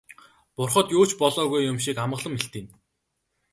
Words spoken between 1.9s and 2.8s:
амгалан мэлтийнэ.